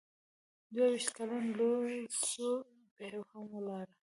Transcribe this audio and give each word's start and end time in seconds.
دوه 0.73 0.85
ویشت 0.93 1.09
کلن 1.17 1.43
لو 1.57 1.69
ځو 2.29 2.51
پي 2.95 3.07
هم 3.29 3.43
ولاړ 3.55 3.85
و. 3.91 3.97